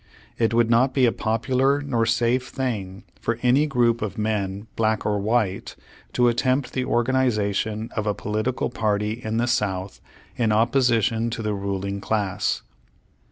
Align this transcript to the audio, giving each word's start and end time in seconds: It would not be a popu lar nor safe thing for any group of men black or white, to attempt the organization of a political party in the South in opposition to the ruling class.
It 0.39 0.51
would 0.51 0.67
not 0.67 0.95
be 0.95 1.05
a 1.05 1.11
popu 1.11 1.55
lar 1.55 1.79
nor 1.81 2.07
safe 2.07 2.47
thing 2.47 3.03
for 3.19 3.37
any 3.43 3.67
group 3.67 4.01
of 4.01 4.17
men 4.17 4.65
black 4.75 5.05
or 5.05 5.19
white, 5.19 5.75
to 6.13 6.27
attempt 6.27 6.73
the 6.73 6.85
organization 6.85 7.91
of 7.95 8.07
a 8.07 8.15
political 8.15 8.71
party 8.71 9.21
in 9.23 9.37
the 9.37 9.45
South 9.45 10.01
in 10.35 10.51
opposition 10.51 11.29
to 11.29 11.43
the 11.43 11.53
ruling 11.53 12.01
class. 12.01 12.63